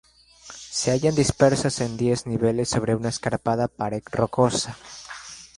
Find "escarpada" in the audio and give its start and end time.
3.09-3.67